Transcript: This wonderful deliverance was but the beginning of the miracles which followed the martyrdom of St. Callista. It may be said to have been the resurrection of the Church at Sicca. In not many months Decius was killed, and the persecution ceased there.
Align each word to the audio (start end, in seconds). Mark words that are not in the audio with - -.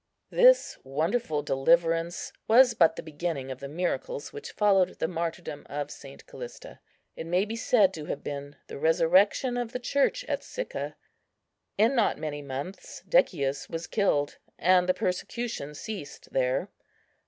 This 0.31 0.79
wonderful 0.83 1.43
deliverance 1.43 2.33
was 2.47 2.73
but 2.73 2.95
the 2.95 3.03
beginning 3.03 3.51
of 3.51 3.59
the 3.59 3.67
miracles 3.67 4.33
which 4.33 4.49
followed 4.51 4.97
the 4.97 5.07
martyrdom 5.07 5.63
of 5.69 5.91
St. 5.91 6.25
Callista. 6.25 6.79
It 7.15 7.27
may 7.27 7.45
be 7.45 7.55
said 7.55 7.93
to 7.93 8.05
have 8.05 8.23
been 8.23 8.55
the 8.65 8.79
resurrection 8.79 9.57
of 9.57 9.73
the 9.73 9.79
Church 9.79 10.25
at 10.25 10.43
Sicca. 10.43 10.95
In 11.77 11.93
not 11.93 12.17
many 12.17 12.41
months 12.41 13.03
Decius 13.07 13.69
was 13.69 13.85
killed, 13.85 14.39
and 14.57 14.89
the 14.89 14.95
persecution 14.95 15.75
ceased 15.75 16.29
there. 16.33 16.71